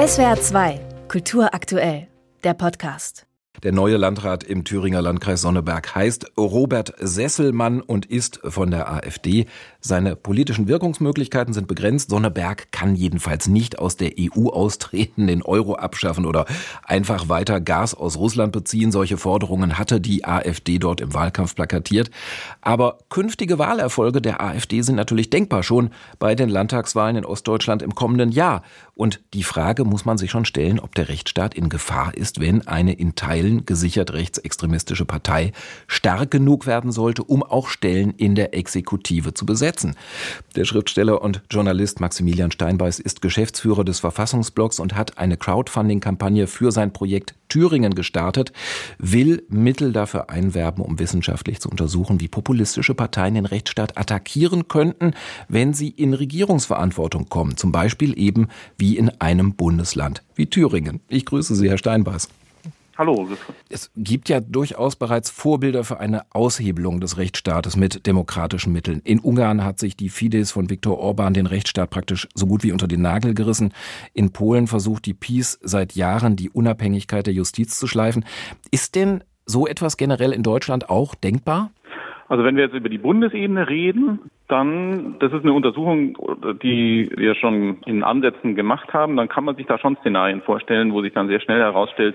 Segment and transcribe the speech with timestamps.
[0.00, 2.08] SWR 2, Kultur aktuell,
[2.42, 3.26] der Podcast.
[3.62, 9.44] Der neue Landrat im Thüringer Landkreis Sonneberg heißt Robert Sesselmann und ist von der AfD.
[9.82, 12.10] Seine politischen Wirkungsmöglichkeiten sind begrenzt.
[12.10, 16.44] Sonneberg kann jedenfalls nicht aus der EU austreten, den Euro abschaffen oder
[16.84, 18.92] einfach weiter Gas aus Russland beziehen.
[18.92, 22.10] Solche Forderungen hatte die AfD dort im Wahlkampf plakatiert.
[22.60, 27.94] Aber künftige Wahlerfolge der AfD sind natürlich denkbar schon bei den Landtagswahlen in Ostdeutschland im
[27.94, 28.62] kommenden Jahr.
[28.94, 32.66] Und die Frage muss man sich schon stellen, ob der Rechtsstaat in Gefahr ist, wenn
[32.68, 35.52] eine in Teilen gesichert rechtsextremistische Partei
[35.86, 39.69] stark genug werden sollte, um auch Stellen in der Exekutive zu besetzen.
[40.56, 46.72] Der Schriftsteller und Journalist Maximilian Steinbeiß ist Geschäftsführer des Verfassungsblocks und hat eine Crowdfunding-Kampagne für
[46.72, 48.52] sein Projekt Thüringen gestartet,
[48.98, 55.14] will Mittel dafür einwerben, um wissenschaftlich zu untersuchen, wie populistische Parteien den Rechtsstaat attackieren könnten,
[55.48, 57.56] wenn sie in Regierungsverantwortung kommen.
[57.56, 58.48] Zum Beispiel eben
[58.78, 60.98] wie wie in einem Bundesland wie Thüringen.
[61.08, 62.28] Ich grüße Sie, Herr Steinbeiß.
[63.00, 63.26] Hallo.
[63.70, 69.00] Es gibt ja durchaus bereits Vorbilder für eine Aushebelung des Rechtsstaates mit demokratischen Mitteln.
[69.04, 72.72] In Ungarn hat sich die Fidesz von Viktor Orban den Rechtsstaat praktisch so gut wie
[72.72, 73.72] unter den Nagel gerissen.
[74.12, 78.26] In Polen versucht die PiS seit Jahren die Unabhängigkeit der Justiz zu schleifen.
[78.70, 81.70] Ist denn so etwas generell in Deutschland auch denkbar?
[82.28, 86.18] Also wenn wir jetzt über die Bundesebene reden, dann, das ist eine Untersuchung,
[86.62, 90.92] die wir schon in Ansätzen gemacht haben, dann kann man sich da schon Szenarien vorstellen,
[90.92, 92.14] wo sich dann sehr schnell herausstellt,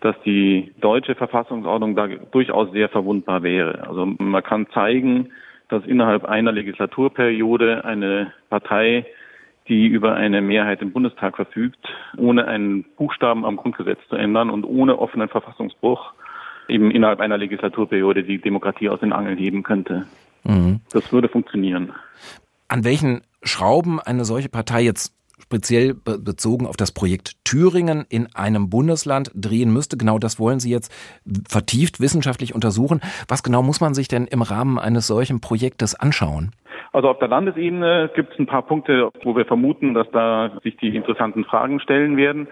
[0.00, 3.86] dass die deutsche Verfassungsordnung da durchaus sehr verwundbar wäre.
[3.88, 5.30] Also man kann zeigen,
[5.68, 9.06] dass innerhalb einer Legislaturperiode eine Partei,
[9.68, 14.64] die über eine Mehrheit im Bundestag verfügt, ohne einen Buchstaben am Grundgesetz zu ändern und
[14.64, 16.12] ohne offenen Verfassungsbruch
[16.68, 20.06] eben innerhalb einer Legislaturperiode die Demokratie aus den Angeln heben könnte.
[20.44, 20.80] Mhm.
[20.92, 21.92] Das würde funktionieren.
[22.68, 28.70] An welchen Schrauben eine solche Partei jetzt speziell bezogen auf das Projekt Thüringen in einem
[28.70, 29.96] Bundesland drehen müsste.
[29.96, 30.92] Genau das wollen Sie jetzt
[31.48, 33.00] vertieft wissenschaftlich untersuchen.
[33.28, 36.52] Was genau muss man sich denn im Rahmen eines solchen Projektes anschauen?
[36.92, 40.76] Also auf der Landesebene gibt es ein paar Punkte, wo wir vermuten, dass da sich
[40.78, 42.48] die interessanten Fragen stellen werden.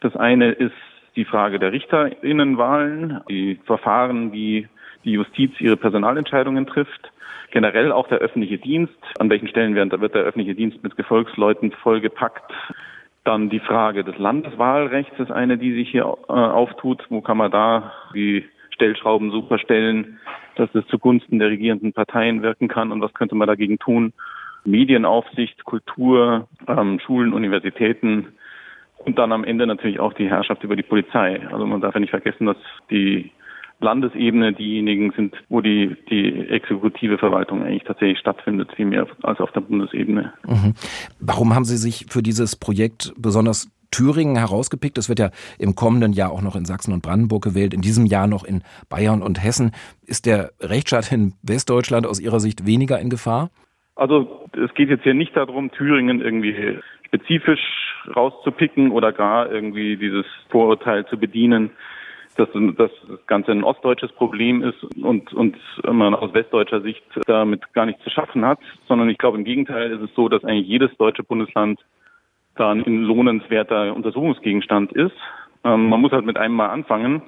[0.00, 0.74] Das eine ist
[1.14, 4.68] die Frage der Richterinnenwahlen, die Verfahren, wie
[5.06, 7.10] die Justiz ihre Personalentscheidungen trifft,
[7.52, 12.52] generell auch der öffentliche Dienst, an welchen Stellen wird, der öffentliche Dienst mit Gefolgsleuten vollgepackt.
[13.24, 17.04] Dann die Frage des Landeswahlrechts ist eine, die sich hier äh, auftut.
[17.08, 20.18] Wo kann man da die Stellschrauben so verstellen,
[20.56, 24.12] dass es zugunsten der regierenden Parteien wirken kann und was könnte man dagegen tun?
[24.64, 28.28] Medienaufsicht, Kultur, ähm, Schulen, Universitäten,
[28.98, 31.40] und dann am Ende natürlich auch die Herrschaft über die Polizei.
[31.52, 32.56] Also man darf ja nicht vergessen, dass
[32.90, 33.30] die
[33.80, 39.52] Landesebene diejenigen sind, wo die, die exekutive Verwaltung eigentlich tatsächlich stattfindet, viel mehr als auf
[39.52, 40.32] der Bundesebene.
[40.46, 40.74] Mhm.
[41.20, 44.96] Warum haben Sie sich für dieses Projekt besonders Thüringen herausgepickt?
[44.96, 48.06] Es wird ja im kommenden Jahr auch noch in Sachsen und Brandenburg gewählt, in diesem
[48.06, 49.72] Jahr noch in Bayern und Hessen.
[50.06, 53.50] Ist der Rechtsstaat in Westdeutschland aus Ihrer Sicht weniger in Gefahr?
[53.94, 57.60] Also es geht jetzt hier nicht darum, Thüringen irgendwie spezifisch
[58.14, 61.70] rauszupicken oder gar irgendwie dieses Vorurteil zu bedienen,
[62.36, 62.90] dass, das
[63.26, 65.56] Ganze ein ostdeutsches Problem ist und, und
[65.90, 68.58] man aus westdeutscher Sicht damit gar nichts zu schaffen hat,
[68.88, 71.80] sondern ich glaube im Gegenteil ist es so, dass eigentlich jedes deutsche Bundesland
[72.56, 75.16] da ein lohnenswerter Untersuchungsgegenstand ist.
[75.64, 77.22] Ähm, man muss halt mit einem Mal anfangen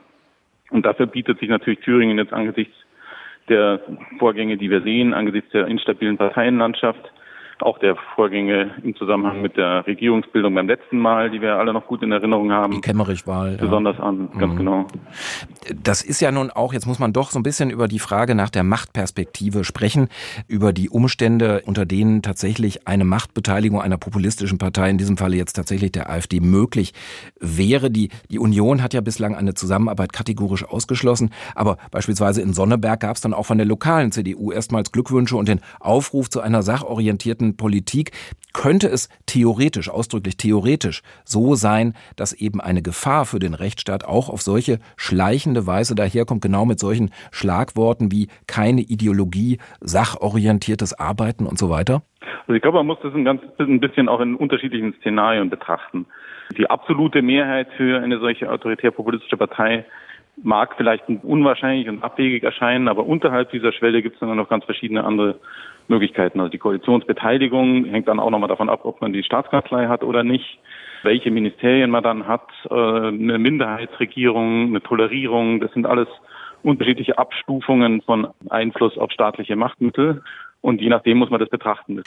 [0.70, 2.74] und dafür bietet sich natürlich Thüringen jetzt angesichts
[3.48, 3.80] der
[4.18, 7.00] Vorgänge, die wir sehen, angesichts der instabilen Parteienlandschaft,
[7.62, 11.86] auch der Vorgänge im Zusammenhang mit der Regierungsbildung beim letzten Mal, die wir alle noch
[11.86, 12.72] gut in Erinnerung haben.
[12.72, 13.56] Die Kemmerich-Wahl.
[13.60, 14.04] Besonders ja.
[14.04, 14.58] an, ganz mhm.
[14.58, 14.86] genau.
[15.82, 18.34] Das ist ja nun auch, jetzt muss man doch so ein bisschen über die Frage
[18.34, 20.08] nach der Machtperspektive sprechen,
[20.46, 25.54] über die Umstände, unter denen tatsächlich eine Machtbeteiligung einer populistischen Partei, in diesem Falle jetzt
[25.54, 26.94] tatsächlich der AfD, möglich
[27.40, 27.90] wäre.
[27.90, 33.16] Die, die Union hat ja bislang eine Zusammenarbeit kategorisch ausgeschlossen, aber beispielsweise in Sonneberg gab
[33.16, 37.47] es dann auch von der lokalen CDU erstmals Glückwünsche und den Aufruf zu einer sachorientierten
[37.56, 38.12] Politik
[38.52, 44.28] könnte es theoretisch, ausdrücklich theoretisch, so sein, dass eben eine Gefahr für den Rechtsstaat auch
[44.28, 51.58] auf solche schleichende Weise daherkommt, genau mit solchen Schlagworten wie keine Ideologie, sachorientiertes Arbeiten und
[51.58, 52.02] so weiter?
[52.40, 56.06] Also ich glaube, man muss das ein, ganz, ein bisschen auch in unterschiedlichen Szenarien betrachten.
[56.56, 59.84] Die absolute Mehrheit für eine solche autoritär-populistische Partei
[60.42, 64.64] mag vielleicht unwahrscheinlich und abwegig erscheinen, aber unterhalb dieser Schwelle gibt es dann noch ganz
[64.64, 65.36] verschiedene andere
[65.88, 66.40] Möglichkeiten.
[66.40, 70.22] Also die Koalitionsbeteiligung hängt dann auch nochmal davon ab, ob man die Staatskanzlei hat oder
[70.22, 70.58] nicht,
[71.02, 76.08] welche Ministerien man dann hat, äh, eine Minderheitsregierung, eine Tolerierung, das sind alles
[76.62, 80.22] unterschiedliche Abstufungen von Einfluss auf staatliche Machtmittel.
[80.60, 82.02] Und je nachdem muss man das betrachten.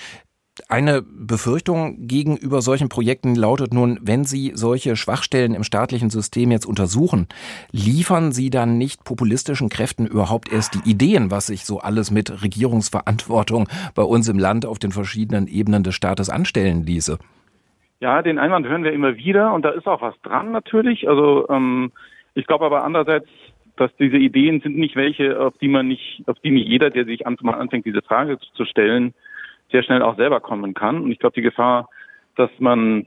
[0.68, 6.66] Eine Befürchtung gegenüber solchen Projekten lautet nun, wenn Sie solche Schwachstellen im staatlichen System jetzt
[6.66, 7.28] untersuchen,
[7.72, 12.44] liefern Sie dann nicht populistischen Kräften überhaupt erst die Ideen, was sich so alles mit
[12.44, 17.18] Regierungsverantwortung bei uns im Land auf den verschiedenen Ebenen des Staates anstellen ließe?
[18.02, 21.08] Ja, den Einwand hören wir immer wieder und da ist auch was dran natürlich.
[21.08, 21.94] Also ähm,
[22.34, 23.30] ich glaube aber andererseits,
[23.78, 27.06] dass diese Ideen sind nicht welche, auf die man nicht, auf die nicht jeder, der
[27.06, 29.14] sich mal anfängt, diese Frage zu stellen,
[29.72, 31.02] sehr schnell auch selber kommen kann.
[31.02, 31.90] Und ich glaube, die Gefahr,
[32.36, 33.06] dass man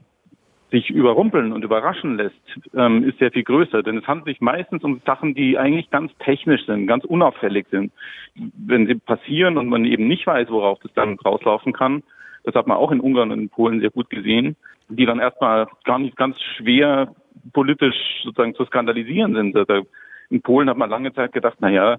[0.71, 2.35] sich überrumpeln und überraschen lässt,
[2.75, 3.83] ähm, ist sehr viel größer.
[3.83, 7.91] Denn es handelt sich meistens um Sachen, die eigentlich ganz technisch sind, ganz unauffällig sind.
[8.35, 12.03] Wenn sie passieren und man eben nicht weiß, worauf das dann rauslaufen kann,
[12.43, 14.55] das hat man auch in Ungarn und in Polen sehr gut gesehen,
[14.89, 17.13] die dann erstmal gar nicht ganz schwer
[17.53, 19.55] politisch sozusagen zu skandalisieren sind.
[19.55, 19.87] Also
[20.29, 21.97] in Polen hat man lange Zeit gedacht, na ja,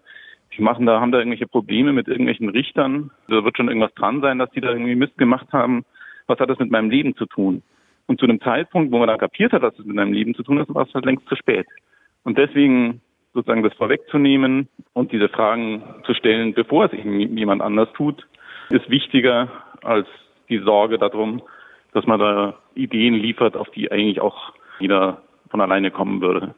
[0.57, 3.11] die machen da, haben da irgendwelche Probleme mit irgendwelchen Richtern.
[3.29, 5.85] Da wird schon irgendwas dran sein, dass die da irgendwie Mist gemacht haben.
[6.27, 7.63] Was hat das mit meinem Leben zu tun?
[8.07, 10.43] Und zu einem Zeitpunkt, wo man dann kapiert hat, dass es mit meinem Leben zu
[10.43, 11.67] tun hat, war es halt längst zu spät.
[12.25, 13.01] Und deswegen
[13.35, 18.27] sozusagen das vorwegzunehmen und diese Fragen zu stellen, bevor es eben jemand anders tut,
[18.71, 19.49] ist wichtiger
[19.83, 20.09] als
[20.49, 21.43] die Sorge darum,
[21.93, 26.55] dass man da Ideen liefert, auf die eigentlich auch jeder von alleine kommen würde.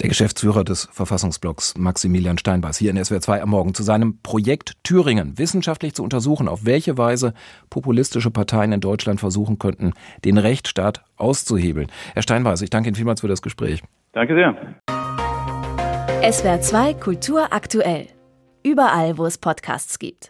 [0.00, 4.74] Der Geschäftsführer des Verfassungsblocks Maximilian Steinbeiß hier in SWR 2 am Morgen zu seinem Projekt
[4.84, 7.34] Thüringen wissenschaftlich zu untersuchen, auf welche Weise
[7.68, 11.88] populistische Parteien in Deutschland versuchen könnten, den Rechtsstaat auszuhebeln.
[12.14, 13.82] Herr Steinbeiß, ich danke Ihnen vielmals für das Gespräch.
[14.12, 14.54] Danke sehr.
[16.32, 18.06] SWR 2 Kultur aktuell.
[18.62, 20.26] Überall, wo es Podcasts gibt.